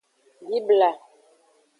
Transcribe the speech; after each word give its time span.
Bibla. 0.47 0.89